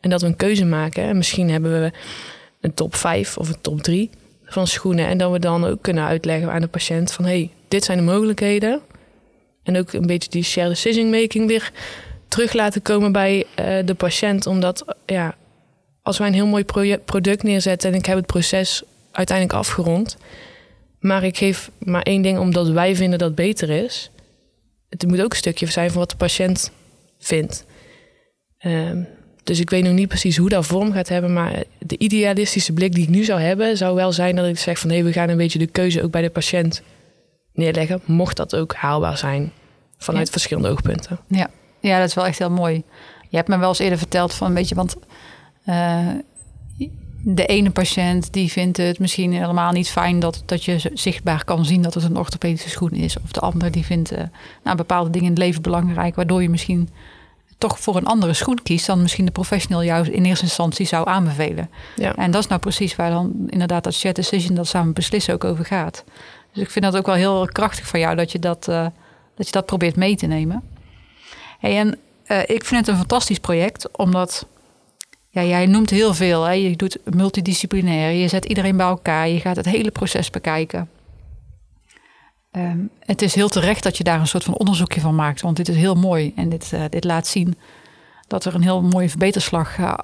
en 0.00 0.10
dat 0.10 0.20
we 0.20 0.26
een 0.26 0.36
keuze 0.36 0.64
maken. 0.64 1.04
En 1.04 1.16
misschien 1.16 1.50
hebben 1.50 1.80
we 1.80 1.92
een 2.60 2.74
top 2.74 2.94
5 2.94 3.38
of 3.38 3.48
een 3.48 3.60
top 3.60 3.82
3 3.82 4.10
van 4.44 4.66
schoenen... 4.66 5.06
en 5.06 5.18
dat 5.18 5.32
we 5.32 5.38
dan 5.38 5.64
ook 5.64 5.82
kunnen 5.82 6.04
uitleggen 6.04 6.52
aan 6.52 6.60
de 6.60 6.66
patiënt 6.66 7.12
van... 7.12 7.24
hey, 7.24 7.50
dit 7.68 7.84
zijn 7.84 7.98
de 7.98 8.04
mogelijkheden. 8.04 8.80
En 9.62 9.76
ook 9.76 9.92
een 9.92 10.06
beetje 10.06 10.30
die 10.30 10.42
shared 10.42 10.68
decision 10.68 11.10
making 11.10 11.46
weer 11.46 11.72
terug 12.28 12.52
laten 12.52 12.82
komen 12.82 13.12
bij 13.12 13.44
uh, 13.60 13.78
de 13.84 13.94
patiënt. 13.94 14.46
Omdat 14.46 14.84
ja, 15.06 15.34
als 16.02 16.18
wij 16.18 16.26
een 16.26 16.34
heel 16.34 16.46
mooi 16.46 16.64
product 17.04 17.42
neerzetten 17.42 17.90
en 17.92 17.98
ik 17.98 18.06
heb 18.06 18.16
het 18.16 18.26
proces 18.26 18.82
uiteindelijk 19.10 19.58
afgerond, 19.58 20.16
maar 21.00 21.24
ik 21.24 21.36
geef 21.36 21.70
maar 21.78 22.02
één 22.02 22.22
ding 22.22 22.38
omdat 22.38 22.68
wij 22.68 22.96
vinden 22.96 23.18
dat 23.18 23.34
beter 23.34 23.70
is. 23.70 24.10
Het 25.00 25.06
moet 25.06 25.22
ook 25.22 25.30
een 25.30 25.36
stukje 25.36 25.66
zijn 25.66 25.90
van 25.90 25.98
wat 25.98 26.10
de 26.10 26.16
patiënt 26.16 26.70
vindt. 27.18 27.64
Um, 28.66 29.08
dus 29.44 29.60
ik 29.60 29.70
weet 29.70 29.84
nog 29.84 29.92
niet 29.92 30.08
precies 30.08 30.36
hoe 30.36 30.48
dat 30.48 30.66
vorm 30.66 30.92
gaat 30.92 31.08
hebben, 31.08 31.32
maar 31.32 31.62
de 31.78 31.98
idealistische 31.98 32.72
blik 32.72 32.94
die 32.94 33.02
ik 33.02 33.08
nu 33.08 33.24
zou 33.24 33.40
hebben, 33.40 33.76
zou 33.76 33.94
wel 33.94 34.12
zijn 34.12 34.36
dat 34.36 34.46
ik 34.46 34.58
zeg 34.58 34.78
van 34.78 34.90
hé, 34.90 34.96
hey, 34.96 35.04
we 35.04 35.12
gaan 35.12 35.28
een 35.28 35.36
beetje 35.36 35.58
de 35.58 35.66
keuze 35.66 36.02
ook 36.02 36.10
bij 36.10 36.22
de 36.22 36.30
patiënt 36.30 36.82
neerleggen, 37.52 38.00
mocht 38.04 38.36
dat 38.36 38.56
ook 38.56 38.74
haalbaar 38.74 39.18
zijn 39.18 39.52
vanuit 39.98 40.26
ja. 40.26 40.32
verschillende 40.32 40.68
oogpunten. 40.68 41.20
Ja. 41.28 41.50
ja, 41.80 41.98
dat 41.98 42.08
is 42.08 42.14
wel 42.14 42.26
echt 42.26 42.38
heel 42.38 42.50
mooi. 42.50 42.82
Je 43.28 43.36
hebt 43.36 43.48
me 43.48 43.58
wel 43.58 43.68
eens 43.68 43.78
eerder 43.78 43.98
verteld 43.98 44.34
van 44.34 44.46
een 44.46 44.54
beetje, 44.54 44.74
want 44.74 44.96
uh, 45.66 46.08
de 47.26 47.46
ene 47.46 47.70
patiënt 47.70 48.32
die 48.32 48.52
vindt 48.52 48.76
het 48.76 48.98
misschien 48.98 49.32
helemaal 49.32 49.72
niet 49.72 49.90
fijn 49.90 50.18
dat, 50.18 50.42
dat 50.44 50.64
je 50.64 50.90
zichtbaar 50.94 51.44
kan 51.44 51.64
zien 51.64 51.82
dat 51.82 51.94
het 51.94 52.04
een 52.04 52.16
orthopedische 52.16 52.70
schoen 52.70 52.90
is. 52.90 53.16
Of 53.24 53.30
de 53.30 53.40
ander 53.40 53.70
die 53.70 53.84
vindt 53.84 54.12
uh, 54.12 54.18
nou, 54.62 54.76
bepaalde 54.76 55.10
dingen 55.10 55.26
in 55.26 55.32
het 55.32 55.42
leven 55.42 55.62
belangrijk, 55.62 56.14
waardoor 56.14 56.42
je 56.42 56.50
misschien 56.50 56.88
toch 57.58 57.78
voor 57.78 57.96
een 57.96 58.06
andere 58.06 58.32
schoen 58.32 58.62
kiest 58.62 58.86
dan 58.86 59.02
misschien 59.02 59.24
de 59.24 59.30
professional 59.30 59.84
jou 59.84 60.08
in 60.10 60.24
eerste 60.24 60.44
instantie 60.44 60.86
zou 60.86 61.08
aanbevelen. 61.08 61.70
Ja. 61.96 62.14
En 62.14 62.30
dat 62.30 62.42
is 62.42 62.48
nou 62.48 62.60
precies 62.60 62.96
waar 62.96 63.10
dan 63.10 63.32
inderdaad 63.46 63.84
dat 63.84 63.94
shared 63.94 64.16
decision, 64.16 64.54
dat 64.54 64.66
samen 64.66 64.92
beslissen 64.92 65.34
ook 65.34 65.44
over 65.44 65.64
gaat. 65.64 66.04
Dus 66.52 66.62
ik 66.62 66.70
vind 66.70 66.84
dat 66.84 66.96
ook 66.96 67.06
wel 67.06 67.14
heel 67.14 67.48
krachtig 67.52 67.86
van 67.86 68.00
jou 68.00 68.16
dat 68.16 68.32
je 68.32 68.38
dat, 68.38 68.66
uh, 68.68 68.86
dat, 69.34 69.46
je 69.46 69.52
dat 69.52 69.66
probeert 69.66 69.96
mee 69.96 70.16
te 70.16 70.26
nemen. 70.26 70.62
Hey, 71.58 71.78
en 71.78 71.98
uh, 72.26 72.38
ik 72.38 72.64
vind 72.64 72.80
het 72.80 72.88
een 72.88 72.96
fantastisch 72.96 73.38
project, 73.38 73.96
omdat 73.96 74.46
ja, 75.34 75.44
jij 75.44 75.66
noemt 75.66 75.90
heel 75.90 76.14
veel. 76.14 76.42
Hè? 76.42 76.52
Je 76.52 76.76
doet 76.76 76.98
multidisciplinair, 77.04 78.12
je 78.12 78.28
zet 78.28 78.44
iedereen 78.44 78.76
bij 78.76 78.86
elkaar, 78.86 79.28
je 79.28 79.40
gaat 79.40 79.56
het 79.56 79.66
hele 79.66 79.90
proces 79.90 80.30
bekijken. 80.30 80.88
Um, 82.52 82.90
het 83.00 83.22
is 83.22 83.34
heel 83.34 83.48
terecht 83.48 83.82
dat 83.82 83.96
je 83.96 84.04
daar 84.04 84.20
een 84.20 84.26
soort 84.26 84.44
van 84.44 84.56
onderzoekje 84.56 85.00
van 85.00 85.14
maakt, 85.14 85.40
want 85.40 85.56
dit 85.56 85.68
is 85.68 85.76
heel 85.76 85.94
mooi 85.94 86.32
en 86.36 86.48
dit, 86.48 86.70
uh, 86.74 86.84
dit 86.90 87.04
laat 87.04 87.26
zien 87.26 87.58
dat 88.26 88.44
er 88.44 88.54
een 88.54 88.62
heel 88.62 88.82
mooie 88.82 89.08
verbeterslag 89.08 89.78
uh, 89.78 89.94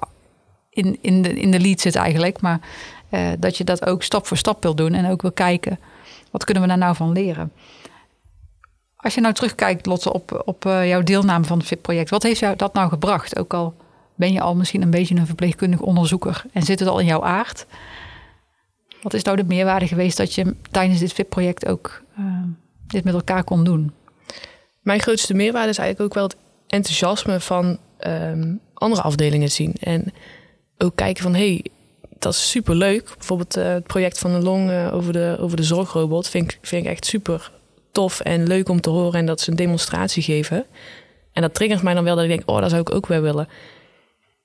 in, 0.69 0.97
in, 1.01 1.21
de, 1.21 1.39
in 1.39 1.51
de 1.51 1.59
lead 1.59 1.79
zit 1.79 1.95
eigenlijk. 1.95 2.41
Maar 2.41 2.59
uh, 3.09 3.29
dat 3.39 3.57
je 3.57 3.63
dat 3.63 3.85
ook 3.85 4.03
stap 4.03 4.27
voor 4.27 4.37
stap 4.37 4.63
wil 4.63 4.75
doen 4.75 4.93
en 4.93 5.09
ook 5.09 5.21
wil 5.21 5.31
kijken, 5.31 5.79
wat 6.31 6.43
kunnen 6.43 6.63
we 6.63 6.69
daar 6.69 6.77
nou 6.77 6.95
van 6.95 7.11
leren? 7.11 7.51
Als 8.95 9.13
je 9.13 9.21
nou 9.21 9.33
terugkijkt, 9.33 9.85
Lotte, 9.85 10.13
op, 10.13 10.41
op 10.45 10.63
jouw 10.63 11.01
deelname 11.01 11.45
van 11.45 11.57
het 11.57 11.67
FIT-project, 11.67 12.09
wat 12.09 12.23
heeft 12.23 12.39
jou 12.39 12.55
dat 12.55 12.73
nou 12.73 12.89
gebracht? 12.89 13.39
Ook 13.39 13.53
al 13.53 13.73
ben 14.15 14.33
je 14.33 14.41
al 14.41 14.55
misschien 14.55 14.81
een 14.81 14.89
beetje 14.89 15.15
een 15.15 15.25
verpleegkundig 15.25 15.79
onderzoeker 15.79 16.43
en 16.53 16.63
zit 16.63 16.79
het 16.79 16.89
al 16.89 16.99
in 16.99 17.05
jouw 17.05 17.23
aard? 17.23 17.65
Wat 19.01 19.13
is 19.13 19.23
nou 19.23 19.37
de 19.37 19.43
meerwaarde 19.43 19.87
geweest 19.87 20.17
dat 20.17 20.33
je 20.35 20.55
tijdens 20.71 20.99
dit 20.99 21.13
VIP-project 21.13 21.67
ook 21.67 22.03
uh, 22.19 22.25
dit 22.87 23.03
met 23.03 23.13
elkaar 23.13 23.43
kon 23.43 23.63
doen? 23.63 23.91
Mijn 24.81 24.99
grootste 24.99 25.33
meerwaarde 25.33 25.69
is 25.69 25.77
eigenlijk 25.77 26.09
ook 26.09 26.15
wel 26.15 26.27
het 26.27 26.37
enthousiasme 26.67 27.39
van 27.39 27.77
um, 28.07 28.59
andere 28.73 29.01
afdelingen 29.01 29.51
zien. 29.51 29.75
En 29.79 30.13
ook 30.77 30.95
kijken 30.95 31.23
van, 31.23 31.35
hey, 31.35 31.65
dat 32.19 32.33
is 32.33 32.49
super 32.49 32.75
leuk. 32.75 33.13
Bijvoorbeeld 33.17 33.57
uh, 33.57 33.63
het 33.63 33.83
project 33.83 34.19
van 34.19 34.33
de 34.33 34.39
Long 34.39 34.69
uh, 34.69 34.93
over, 34.93 35.13
de, 35.13 35.37
over 35.39 35.57
de 35.57 35.63
zorgrobot 35.63 36.27
vind 36.27 36.51
ik, 36.51 36.59
vind 36.61 36.85
ik 36.85 36.91
echt 36.91 37.05
super 37.05 37.51
tof 37.91 38.19
en 38.19 38.47
leuk 38.47 38.69
om 38.69 38.81
te 38.81 38.89
horen. 38.89 39.19
En 39.19 39.25
dat 39.25 39.41
ze 39.41 39.49
een 39.49 39.55
demonstratie 39.55 40.23
geven. 40.23 40.65
En 41.33 41.41
dat 41.41 41.53
triggert 41.53 41.81
mij 41.81 41.93
dan 41.93 42.03
wel 42.03 42.15
dat 42.15 42.23
ik 42.23 42.29
denk, 42.29 42.49
oh, 42.49 42.61
dat 42.61 42.69
zou 42.69 42.81
ik 42.81 42.93
ook 42.93 43.07
wel 43.07 43.21
willen. 43.21 43.47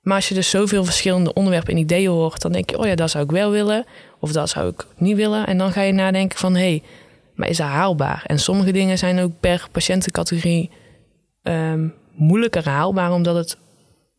Maar 0.07 0.17
als 0.17 0.29
je 0.29 0.35
dus 0.35 0.51
zoveel 0.51 0.85
verschillende 0.85 1.33
onderwerpen 1.33 1.73
en 1.73 1.79
ideeën 1.79 2.11
hoort, 2.11 2.43
dan 2.43 2.53
denk 2.53 2.71
je, 2.71 2.79
oh 2.79 2.87
ja, 2.87 2.95
dat 2.95 3.11
zou 3.11 3.25
ik 3.25 3.31
wel 3.31 3.51
willen. 3.51 3.85
Of 4.19 4.33
dat 4.33 4.49
zou 4.49 4.69
ik 4.69 4.87
niet 4.97 5.17
willen. 5.17 5.47
En 5.47 5.59
dan 5.59 5.73
ga 5.73 5.83
je 5.83 5.93
nadenken 5.93 6.39
van, 6.39 6.55
hé, 6.55 6.61
hey, 6.61 6.83
maar 7.35 7.49
is 7.49 7.57
dat 7.57 7.67
haalbaar? 7.67 8.23
En 8.27 8.39
sommige 8.39 8.73
dingen 8.73 8.99
zijn 8.99 9.19
ook 9.19 9.33
per 9.41 9.69
patiëntencategorie 9.73 10.71
um, 11.43 11.95
moeilijker 12.15 12.69
haalbaar, 12.69 13.13
omdat 13.13 13.35
het 13.37 13.57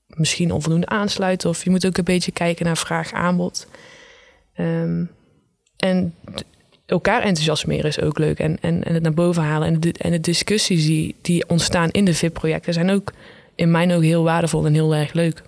misschien 0.07 0.51
onvoldoende 0.51 0.87
aansluit. 0.87 1.45
Of 1.45 1.63
je 1.63 1.69
moet 1.69 1.85
ook 1.85 1.97
een 1.97 2.03
beetje 2.03 2.31
kijken 2.31 2.65
naar 2.65 2.77
vraag-aanbod. 2.77 3.67
Um, 4.59 5.11
en 5.77 6.15
elkaar 6.85 7.21
enthousiasmeren 7.21 7.85
is 7.85 8.01
ook 8.01 8.17
leuk. 8.17 8.39
En, 8.39 8.57
en, 8.61 8.83
en 8.83 8.93
het 8.93 9.03
naar 9.03 9.13
boven 9.13 9.43
halen. 9.43 9.67
En 9.67 9.79
de, 9.79 9.93
en 9.97 10.11
de 10.11 10.19
discussies 10.19 10.85
die, 10.85 11.15
die 11.21 11.49
ontstaan 11.49 11.89
in 11.89 12.05
de 12.05 12.13
VIP-projecten 12.13 12.73
zijn 12.73 12.89
ook 12.89 13.13
in 13.55 13.71
mijn 13.71 13.91
ogen 13.91 14.07
heel 14.07 14.23
waardevol 14.23 14.65
en 14.65 14.73
heel 14.73 14.95
erg 14.95 15.13
leuk. 15.13 15.43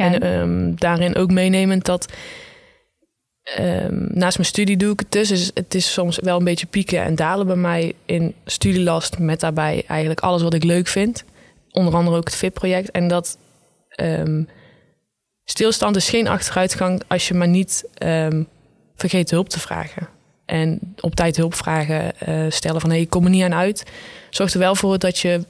En 0.00 0.26
um, 0.26 0.74
daarin 0.78 1.16
ook 1.16 1.30
meenemend 1.30 1.84
dat 1.84 2.12
um, 3.58 4.08
naast 4.12 4.36
mijn 4.36 4.48
studie 4.48 4.76
doe 4.76 4.92
ik 4.92 5.00
het 5.00 5.12
dus. 5.12 5.28
dus. 5.28 5.50
Het 5.54 5.74
is 5.74 5.92
soms 5.92 6.18
wel 6.18 6.38
een 6.38 6.44
beetje 6.44 6.66
pieken 6.66 7.02
en 7.02 7.14
dalen 7.14 7.46
bij 7.46 7.56
mij 7.56 7.92
in 8.06 8.34
studielast. 8.44 9.18
Met 9.18 9.40
daarbij 9.40 9.84
eigenlijk 9.86 10.20
alles 10.20 10.42
wat 10.42 10.54
ik 10.54 10.64
leuk 10.64 10.86
vind. 10.86 11.24
Onder 11.70 11.94
andere 11.94 12.16
ook 12.16 12.24
het 12.24 12.36
VIP-project. 12.36 12.90
En 12.90 13.08
dat 13.08 13.38
um, 14.00 14.48
stilstand 15.44 15.96
is 15.96 16.10
geen 16.10 16.28
achteruitgang 16.28 17.02
als 17.06 17.28
je 17.28 17.34
maar 17.34 17.48
niet 17.48 17.84
vergeet 18.96 19.30
hulp 19.30 19.48
te 19.48 19.60
vragen. 19.60 20.08
En 20.50 20.94
op 21.00 21.14
tijd 21.14 21.36
hulp 21.36 21.54
vragen, 21.54 22.12
uh, 22.28 22.46
stellen 22.48 22.80
van 22.80 22.90
hé, 22.90 22.96
hey, 22.96 23.04
ik 23.04 23.10
kom 23.10 23.24
er 23.24 23.30
niet 23.30 23.42
aan 23.42 23.54
uit. 23.54 23.84
Zorgt 24.30 24.54
er 24.54 24.60
wel 24.60 24.74
voor 24.74 24.98
dat 24.98 25.18
je 25.18 25.44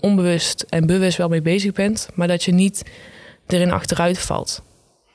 onbewust 0.00 0.64
en 0.68 0.86
bewust 0.86 1.16
wel 1.16 1.28
mee 1.28 1.42
bezig 1.42 1.72
bent. 1.72 2.08
Maar 2.14 2.28
dat 2.28 2.44
je 2.44 2.52
niet 2.52 2.82
erin 3.52 3.72
achteruit 3.72 4.18
valt. 4.18 4.62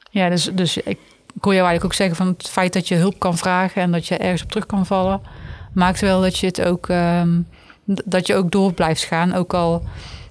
Ja, 0.09 0.29
dus, 0.29 0.49
dus 0.53 0.77
ik 0.77 0.97
kon 1.39 1.53
jou 1.53 1.65
eigenlijk 1.67 1.85
ook 1.85 1.93
zeggen 1.93 2.15
van 2.15 2.27
het 2.27 2.49
feit 2.49 2.73
dat 2.73 2.87
je 2.87 2.95
hulp 2.95 3.19
kan 3.19 3.37
vragen 3.37 3.81
en 3.81 3.91
dat 3.91 4.07
je 4.07 4.17
ergens 4.17 4.43
op 4.43 4.49
terug 4.49 4.65
kan 4.65 4.85
vallen, 4.85 5.21
maakt 5.73 6.01
wel 6.01 6.21
dat 6.21 6.37
je 6.37 6.45
het 6.45 6.61
ook, 6.61 6.87
um, 6.87 7.47
dat 7.85 8.27
je 8.27 8.35
ook 8.35 8.51
door 8.51 8.73
blijft 8.73 9.03
gaan. 9.03 9.33
Ook 9.33 9.53
al 9.53 9.83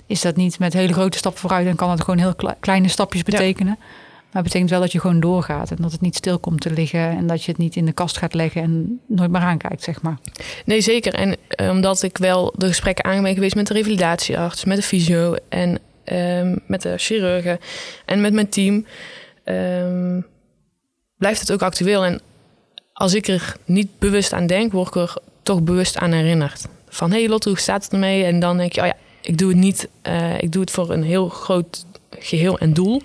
is 0.07 0.21
dat 0.21 0.37
niet 0.37 0.59
met 0.59 0.73
hele 0.73 0.93
grote 0.93 1.19
stappen 1.19 1.41
vooruit 1.41 1.67
en 1.67 1.77
kan 1.77 1.91
het 1.91 2.01
gewoon 2.01 2.19
heel 2.19 2.35
kleine 2.61 2.89
stapjes 2.89 3.23
betekenen. 3.23 3.77
Maar 4.35 4.43
het 4.43 4.53
betekent 4.53 4.71
wel 4.71 4.81
dat 4.81 4.93
je 4.93 5.01
gewoon 5.01 5.21
doorgaat 5.21 5.71
en 5.71 5.77
dat 5.81 5.93
het 5.93 6.01
niet 6.01 6.17
stil 6.17 6.39
komt 6.39 6.61
te 6.61 6.71
liggen 6.71 7.11
en 7.11 7.27
dat 7.27 7.45
je 7.45 7.51
het 7.51 7.61
niet 7.61 7.77
in 7.77 7.85
de 7.85 7.93
kast 7.93 8.19
gaat 8.19 8.35
leggen 8.35 8.63
en 8.63 9.01
nooit 9.07 9.31
meer 9.31 9.41
aankijkt, 9.41 9.83
zeg 9.83 10.03
maar. 10.03 10.19
Nee, 10.65 10.81
zeker. 10.81 11.15
En 11.15 11.37
uh, 11.61 11.71
omdat 11.71 12.03
ik 12.03 12.19
wel 12.19 12.55
de 12.57 12.67
gesprekken 12.67 13.05
aan 13.05 13.23
ben 13.23 13.35
geweest 13.35 13.55
met 13.55 13.67
de 13.67 13.75
revalidatiearts, 13.75 14.65
met 14.65 14.77
de 14.77 14.83
fysio 14.83 15.35
en 15.49 15.79
um, 16.13 16.61
met 16.67 16.83
de 16.83 16.99
chirurgen 16.99 17.59
en 18.05 18.21
met 18.21 18.33
mijn 18.33 18.49
team, 18.49 18.87
um, 19.45 20.27
blijft 21.19 21.41
het 21.41 21.53
ook 21.53 21.63
actueel. 21.63 22.05
En 22.05 22.21
als 22.93 23.15
ik 23.15 23.29
er 23.29 23.57
niet 23.65 23.99
bewust 23.99 24.33
aan 24.33 24.47
denk, 24.47 24.73
word 24.73 24.89
ik 24.89 24.95
er 24.95 25.17
toch 25.43 25.63
bewust 25.63 25.97
aan 25.97 26.13
herinnerd. 26.13 26.67
Van 26.89 27.11
hé 27.11 27.19
hey 27.19 27.29
Lotte, 27.29 27.49
hoe 27.49 27.59
staat 27.59 27.85
het 27.85 27.93
ermee? 27.93 28.25
En 28.25 28.41
dan 28.41 28.57
denk 28.57 28.73
je, 28.73 28.81
oh 28.81 28.87
ja, 28.87 28.97
ik 29.21 29.39
doe 29.39 29.49
het 29.49 29.59
niet, 29.59 29.89
uh, 30.03 30.43
ik 30.43 30.53
doe 30.53 30.61
het 30.61 30.71
voor 30.71 30.91
een 30.91 31.03
heel 31.03 31.29
groot 31.29 31.87
geheel 32.19 32.59
en 32.59 32.73
doel. 32.73 33.03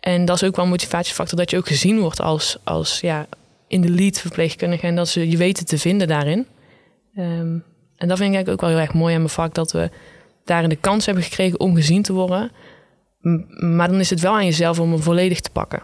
En 0.00 0.24
dat 0.24 0.36
is 0.36 0.48
ook 0.48 0.56
wel 0.56 0.64
een 0.64 0.70
motivatiefactor 0.70 1.38
dat 1.38 1.50
je 1.50 1.56
ook 1.56 1.66
gezien 1.66 1.98
wordt 2.00 2.20
als, 2.20 2.56
als 2.64 3.00
ja, 3.00 3.26
in 3.66 3.80
de 3.80 3.90
lead 3.90 4.20
verpleegkundige 4.20 4.86
en 4.86 4.96
dat 4.96 5.08
ze 5.08 5.30
je 5.30 5.36
weten 5.36 5.66
te 5.66 5.78
vinden 5.78 6.08
daarin. 6.08 6.46
Um, 7.16 7.64
en 7.96 8.08
dat 8.08 8.18
vind 8.18 8.30
ik 8.30 8.34
eigenlijk 8.34 8.48
ook 8.48 8.60
wel 8.60 8.70
heel 8.70 8.86
erg 8.86 8.94
mooi 8.94 9.14
aan 9.14 9.20
mijn 9.20 9.32
vak, 9.32 9.54
dat 9.54 9.72
we 9.72 9.90
daarin 10.48 10.68
de 10.68 10.76
kans 10.76 11.06
hebben 11.06 11.24
gekregen 11.24 11.60
om 11.60 11.74
gezien 11.74 12.02
te 12.02 12.12
worden. 12.12 12.50
Maar 13.48 13.88
dan 13.88 14.00
is 14.00 14.10
het 14.10 14.20
wel 14.20 14.34
aan 14.34 14.44
jezelf 14.44 14.80
om 14.80 14.90
hem 14.90 15.02
volledig 15.02 15.40
te 15.40 15.50
pakken. 15.50 15.82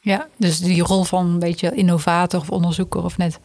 Ja, 0.00 0.28
dus 0.36 0.58
die 0.58 0.82
rol 0.82 1.04
van 1.04 1.26
een 1.26 1.38
beetje 1.38 1.74
innovator 1.74 2.40
of 2.40 2.50
onderzoeker 2.50 3.04
of 3.04 3.18
net, 3.18 3.38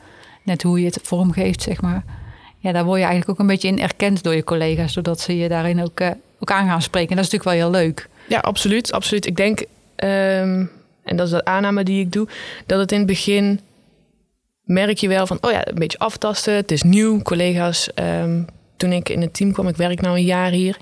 net 0.43 0.63
hoe 0.63 0.79
je 0.79 0.85
het 0.85 0.99
vormgeeft, 1.03 1.61
zeg 1.61 1.81
maar. 1.81 2.03
Ja, 2.57 2.71
daar 2.71 2.85
word 2.85 2.99
je 2.99 3.05
eigenlijk 3.05 3.31
ook 3.31 3.39
een 3.39 3.51
beetje 3.51 3.67
in 3.67 3.79
erkend 3.79 4.23
door 4.23 4.35
je 4.35 4.43
collega's, 4.43 4.93
doordat 4.93 5.19
ze 5.19 5.37
je 5.37 5.49
daarin 5.49 5.81
ook, 5.81 5.99
uh, 5.99 6.09
ook 6.39 6.51
aan 6.51 6.67
gaan 6.67 6.81
spreken. 6.81 7.09
En 7.09 7.15
dat 7.15 7.25
is 7.25 7.31
natuurlijk 7.31 7.59
wel 7.59 7.71
heel 7.71 7.81
leuk. 7.81 8.09
Ja, 8.27 8.39
absoluut. 8.39 8.91
absoluut. 8.91 9.25
Ik 9.25 9.35
denk, 9.35 9.59
um, 9.59 10.71
en 11.03 11.15
dat 11.15 11.25
is 11.25 11.31
de 11.31 11.45
aanname 11.45 11.83
die 11.83 12.01
ik 12.01 12.11
doe, 12.11 12.27
dat 12.65 12.79
het 12.79 12.91
in 12.91 12.97
het 12.97 13.07
begin 13.07 13.59
merk 14.63 14.97
je 14.97 15.07
wel 15.07 15.27
van, 15.27 15.37
oh 15.41 15.51
ja, 15.51 15.67
een 15.67 15.75
beetje 15.75 15.99
aftasten. 15.99 16.53
Het 16.55 16.71
is 16.71 16.83
nieuw. 16.83 17.21
Collega's 17.21 17.89
um, 17.95 18.45
toen 18.83 18.91
ik 18.91 19.09
in 19.09 19.21
het 19.21 19.33
team 19.33 19.51
kwam, 19.51 19.67
ik 19.67 19.75
werk 19.75 20.01
nu 20.01 20.07
een 20.07 20.23
jaar 20.23 20.51
hier, 20.51 20.77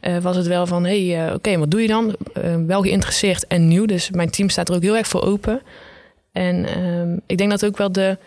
uh, 0.00 0.18
was 0.18 0.36
het 0.36 0.46
wel 0.46 0.66
van, 0.66 0.84
hé, 0.84 1.06
hey, 1.08 1.26
uh, 1.28 1.34
oké, 1.34 1.58
wat 1.58 1.70
doe 1.70 1.80
je 1.80 1.88
dan? 1.88 2.16
Uh, 2.36 2.56
wel 2.66 2.82
geïnteresseerd 2.82 3.46
en 3.46 3.68
nieuw, 3.68 3.86
dus 3.86 4.10
mijn 4.10 4.30
team 4.30 4.48
staat 4.48 4.68
er 4.68 4.74
ook 4.74 4.82
heel 4.82 4.96
erg 4.96 5.06
voor 5.06 5.22
open. 5.22 5.62
En 6.32 6.64
ehm, 6.64 7.18
ik 7.26 7.38
denk 7.38 7.50
dat 7.50 7.64
ook 7.64 7.76
wel 7.76 7.92
de, 7.92 8.18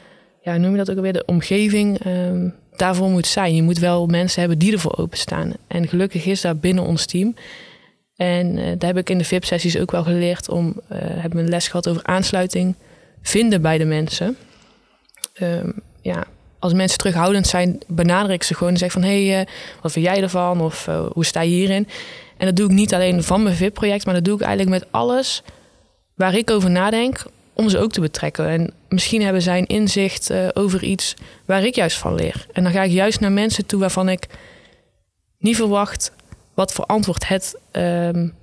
ja, 0.41 0.57
noem 0.57 0.71
je 0.71 0.77
dat 0.77 0.89
ook 0.89 0.95
alweer, 0.95 1.13
de 1.13 1.25
omgeving 1.25 2.05
um, 2.05 2.53
daarvoor 2.75 3.09
moet 3.09 3.27
zijn. 3.27 3.55
Je 3.55 3.61
moet 3.61 3.79
wel 3.79 4.05
mensen 4.05 4.39
hebben 4.39 4.59
die 4.59 4.73
ervoor 4.73 4.97
openstaan. 4.97 5.53
En 5.67 5.87
gelukkig 5.87 6.25
is 6.25 6.41
dat 6.41 6.61
binnen 6.61 6.83
ons 6.83 7.05
team. 7.05 7.35
En 8.15 8.55
daar 8.55 8.89
heb 8.89 8.97
ik 8.97 9.09
in 9.09 9.17
de 9.17 9.23
VIP-sessies 9.23 9.77
ook 9.77 9.91
wel 9.91 10.03
geleerd 10.03 10.49
om, 10.49 10.81
hebben 10.93 11.37
we 11.37 11.43
een 11.43 11.49
les 11.49 11.67
gehad 11.67 11.87
over 11.87 12.03
aansluiting 12.03 12.75
vinden 13.21 13.61
bij 13.61 13.77
de 13.77 13.85
mensen. 13.85 14.37
Um, 15.41 15.73
ja, 16.01 16.25
als 16.59 16.73
mensen 16.73 16.97
terughoudend 16.97 17.47
zijn, 17.47 17.79
benader 17.87 18.31
ik 18.31 18.43
ze 18.43 18.53
gewoon 18.53 18.73
en 18.73 18.79
zeg 18.79 18.91
van 18.91 19.03
hé, 19.03 19.27
hey, 19.27 19.39
uh, 19.39 19.45
wat 19.81 19.91
vind 19.91 20.05
jij 20.05 20.21
ervan? 20.21 20.61
Of 20.61 20.87
uh, 20.87 21.05
hoe 21.13 21.25
sta 21.25 21.41
je 21.41 21.49
hierin? 21.49 21.87
En 22.37 22.45
dat 22.45 22.55
doe 22.55 22.65
ik 22.65 22.71
niet 22.71 22.93
alleen 22.93 23.23
van 23.23 23.43
mijn 23.43 23.55
VIP-project, 23.55 24.05
maar 24.05 24.13
dat 24.13 24.25
doe 24.25 24.35
ik 24.35 24.41
eigenlijk 24.41 24.81
met 24.81 24.91
alles 24.91 25.43
waar 26.15 26.35
ik 26.35 26.51
over 26.51 26.69
nadenk, 26.69 27.25
om 27.53 27.69
ze 27.69 27.79
ook 27.79 27.91
te 27.91 28.01
betrekken. 28.01 28.47
En 28.47 28.73
misschien 28.89 29.21
hebben 29.21 29.41
zij 29.41 29.57
een 29.57 29.67
inzicht 29.67 30.31
uh, 30.31 30.47
over 30.53 30.83
iets 30.83 31.13
waar 31.45 31.63
ik 31.63 31.75
juist 31.75 31.97
van 31.97 32.15
leer. 32.15 32.45
En 32.51 32.63
dan 32.63 32.71
ga 32.71 32.83
ik 32.83 32.91
juist 32.91 33.19
naar 33.19 33.31
mensen 33.31 33.65
toe 33.65 33.79
waarvan 33.79 34.09
ik 34.09 34.27
niet 35.37 35.55
verwacht 35.55 36.11
wat 36.53 36.73
voor 36.73 36.85
antwoord 36.85 37.27
het 37.27 37.55
um, 37.71 38.33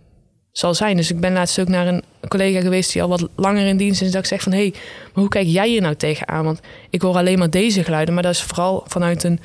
zal 0.59 0.75
zijn. 0.75 0.97
Dus 0.97 1.11
ik 1.11 1.21
ben 1.21 1.33
laatst 1.33 1.61
ook 1.61 1.69
naar 1.69 1.87
een 1.87 2.03
collega 2.29 2.61
geweest 2.61 2.93
die 2.93 3.03
al 3.03 3.09
wat 3.09 3.29
langer 3.35 3.67
in 3.67 3.77
dienst 3.77 4.03
is. 4.03 4.11
Dat 4.11 4.21
ik 4.21 4.27
zeg 4.27 4.43
van, 4.43 4.53
hé, 4.53 4.59
hey, 4.59 4.71
maar 4.73 5.13
hoe 5.13 5.29
kijk 5.29 5.47
jij 5.47 5.69
hier 5.69 5.81
nou 5.81 5.95
tegenaan? 5.95 6.45
Want 6.45 6.61
ik 6.91 7.03
hoor 7.03 7.17
alleen 7.17 7.39
maar 7.39 7.51
deze 7.51 7.85
geluiden. 7.85 8.15
Maar 8.15 8.23
dat 8.23 8.33
is 8.33 8.43
vooral 8.43 8.85
vanuit 8.87 9.25
een 9.25 9.41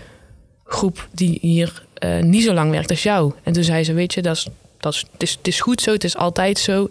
groep 0.63 1.07
die 1.13 1.37
hier 1.41 1.85
uh, 2.03 2.21
niet 2.21 2.43
zo 2.43 2.53
lang 2.53 2.71
werkt 2.71 2.89
als 2.89 3.03
jou. 3.03 3.33
En 3.43 3.53
toen 3.53 3.63
zei 3.63 3.83
ze, 3.83 3.93
weet 3.93 4.13
je, 4.13 4.21
dat 4.21 4.35
is, 4.35 4.47
dat 4.77 4.93
is, 4.93 5.05
het, 5.11 5.21
is, 5.21 5.31
het 5.31 5.47
is 5.47 5.61
goed 5.61 5.81
zo, 5.81 5.91
het 5.91 6.03
is 6.03 6.17
altijd 6.17 6.59
zo. 6.59 6.87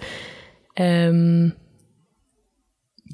Um, 0.75 1.55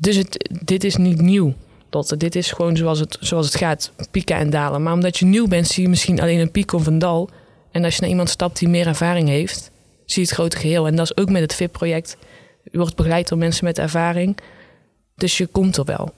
Dus 0.01 0.17
het, 0.17 0.51
dit 0.65 0.85
is 0.85 0.97
niet 0.97 1.21
nieuw. 1.21 1.55
Lotte. 1.91 2.17
Dit 2.17 2.35
is 2.35 2.53
gewoon 2.53 2.77
zoals 2.77 2.99
het, 2.99 3.17
zoals 3.21 3.47
het 3.47 3.57
gaat, 3.57 3.93
pieken 4.11 4.37
en 4.37 4.51
dalen. 4.51 4.83
Maar 4.83 4.93
omdat 4.93 5.19
je 5.19 5.25
nieuw 5.25 5.47
bent, 5.47 5.67
zie 5.67 5.83
je 5.83 5.89
misschien 5.89 6.21
alleen 6.21 6.39
een 6.41 6.51
piek 6.51 6.73
of 6.73 6.87
een 6.87 6.99
dal. 6.99 7.31
En 7.71 7.85
als 7.85 7.95
je 7.95 8.01
naar 8.01 8.11
iemand 8.11 8.31
stapt 8.31 8.59
die 8.59 8.69
meer 8.69 8.87
ervaring 8.87 9.29
heeft, 9.29 9.71
zie 10.07 10.23
het 10.23 10.33
grote 10.33 10.57
geheel. 10.57 10.87
En 10.87 10.97
dat 10.97 11.11
is 11.11 11.17
ook 11.17 11.31
met 11.31 11.43
het 11.43 11.55
VIP-project. 11.55 12.17
Je 12.63 12.79
wordt 12.79 12.97
begeleid 12.97 13.29
door 13.29 13.39
mensen 13.39 13.65
met 13.65 13.79
ervaring. 13.79 14.39
Dus 15.15 15.39
je 15.39 15.47
komt 15.47 15.77
er 15.77 15.85
wel. 15.85 16.13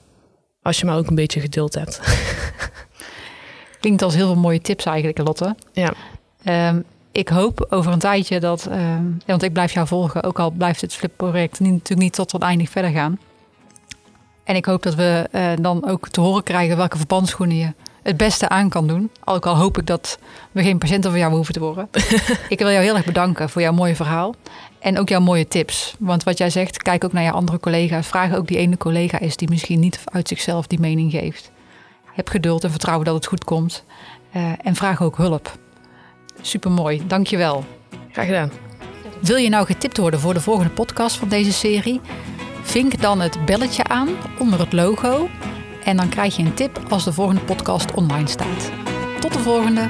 Als 0.61 0.79
je 0.79 0.85
maar 0.85 0.97
ook 0.97 1.07
een 1.07 1.15
beetje 1.15 1.39
geduld 1.39 1.73
hebt. 1.73 2.01
Klinkt 3.79 4.01
als 4.01 4.15
heel 4.15 4.25
veel 4.25 4.41
mooie 4.41 4.61
tips 4.61 4.85
eigenlijk, 4.85 5.17
Lotte. 5.17 5.55
Ja. 5.73 5.93
Ehm, 6.43 6.81
ik 7.11 7.29
hoop 7.29 7.65
over 7.69 7.91
een 7.91 7.99
tijdje 7.99 8.39
dat, 8.39 8.65
ehm, 8.65 9.05
want 9.25 9.43
ik 9.43 9.53
blijf 9.53 9.71
jou 9.71 9.87
volgen, 9.87 10.23
ook 10.23 10.39
al 10.39 10.51
blijft 10.51 10.81
het 10.81 10.93
flip-project 10.93 11.59
niet, 11.59 11.71
natuurlijk 11.71 12.01
niet 12.01 12.27
tot 12.27 12.41
eindig 12.41 12.69
verder 12.69 12.91
gaan. 12.91 13.19
En 14.43 14.55
ik 14.55 14.65
hoop 14.65 14.83
dat 14.83 14.95
we 14.95 15.27
eh, 15.31 15.51
dan 15.61 15.89
ook 15.89 16.09
te 16.09 16.21
horen 16.21 16.43
krijgen 16.43 16.77
welke 16.77 16.97
verbandsschoenen 16.97 17.57
je 17.57 17.73
het 18.03 18.17
beste 18.17 18.49
aan 18.49 18.69
kan 18.69 18.87
doen. 18.87 19.11
Ook 19.23 19.45
al 19.45 19.55
hoop 19.55 19.77
ik 19.77 19.85
dat 19.85 20.19
we 20.51 20.63
geen 20.63 20.77
patiënten 20.77 21.11
van 21.11 21.19
jou 21.19 21.33
hoeven 21.33 21.53
te 21.53 21.59
worden. 21.59 21.89
ik 22.49 22.59
wil 22.59 22.69
jou 22.69 22.83
heel 22.83 22.95
erg 22.95 23.05
bedanken 23.05 23.49
voor 23.49 23.61
jouw 23.61 23.71
mooie 23.73 23.95
verhaal. 23.95 24.35
En 24.79 24.99
ook 24.99 25.09
jouw 25.09 25.19
mooie 25.19 25.47
tips. 25.47 25.95
Want 25.99 26.23
wat 26.23 26.37
jij 26.37 26.49
zegt, 26.49 26.77
kijk 26.77 27.03
ook 27.03 27.13
naar 27.13 27.23
je 27.23 27.31
andere 27.31 27.59
collega's. 27.59 28.07
Vraag 28.07 28.35
ook 28.35 28.47
die 28.47 28.57
ene 28.57 28.77
collega 28.77 29.19
is 29.19 29.35
die 29.35 29.49
misschien 29.49 29.79
niet 29.79 29.99
uit 30.05 30.27
zichzelf 30.27 30.67
die 30.67 30.79
mening 30.79 31.11
geeft. 31.11 31.51
Heb 32.05 32.29
geduld 32.29 32.63
en 32.63 32.69
vertrouwen 32.69 33.05
dat 33.05 33.15
het 33.15 33.25
goed 33.25 33.43
komt. 33.43 33.83
Uh, 34.35 34.51
en 34.63 34.75
vraag 34.75 35.01
ook 35.01 35.17
hulp. 35.17 35.57
Supermooi, 36.41 37.07
dankjewel. 37.07 37.65
Graag 38.11 38.25
gedaan. 38.25 38.51
Wil 39.21 39.37
je 39.37 39.49
nou 39.49 39.65
getipt 39.65 39.97
worden 39.97 40.19
voor 40.19 40.33
de 40.33 40.41
volgende 40.41 40.71
podcast 40.71 41.17
van 41.17 41.29
deze 41.29 41.53
serie? 41.53 42.01
Vink 42.61 43.01
dan 43.01 43.19
het 43.19 43.45
belletje 43.45 43.83
aan 43.83 44.09
onder 44.39 44.59
het 44.59 44.73
logo. 44.73 45.29
En 45.89 45.97
dan 45.97 46.09
krijg 46.09 46.35
je 46.35 46.43
een 46.43 46.53
tip 46.53 46.79
als 46.89 47.03
de 47.03 47.13
volgende 47.13 47.41
podcast 47.41 47.93
online 47.93 48.27
staat. 48.27 48.71
Tot 49.19 49.33
de 49.33 49.39
volgende! 49.39 49.87